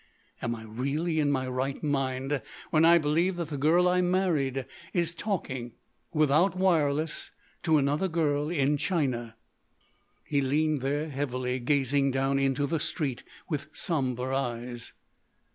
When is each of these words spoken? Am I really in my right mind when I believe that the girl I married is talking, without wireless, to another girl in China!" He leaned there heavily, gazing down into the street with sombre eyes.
Am 0.41 0.55
I 0.55 0.63
really 0.63 1.19
in 1.19 1.29
my 1.29 1.47
right 1.47 1.83
mind 1.83 2.41
when 2.71 2.83
I 2.85 2.97
believe 2.97 3.35
that 3.35 3.49
the 3.49 3.55
girl 3.59 3.87
I 3.87 4.01
married 4.01 4.65
is 4.93 5.13
talking, 5.13 5.73
without 6.11 6.57
wireless, 6.57 7.29
to 7.61 7.77
another 7.77 8.07
girl 8.07 8.49
in 8.49 8.77
China!" 8.77 9.35
He 10.23 10.41
leaned 10.41 10.81
there 10.81 11.07
heavily, 11.09 11.59
gazing 11.59 12.09
down 12.09 12.39
into 12.39 12.65
the 12.65 12.79
street 12.79 13.23
with 13.47 13.67
sombre 13.73 14.35
eyes. 14.35 14.93